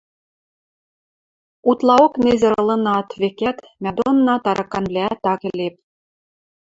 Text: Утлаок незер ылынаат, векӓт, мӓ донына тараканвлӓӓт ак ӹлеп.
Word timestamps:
Утлаок 1.69 2.13
незер 2.23 2.53
ылынаат, 2.61 3.09
векӓт, 3.21 3.57
мӓ 3.81 3.89
донына 3.97 4.35
тараканвлӓӓт 4.43 5.21
ак 5.33 5.41
ӹлеп. 5.49 5.75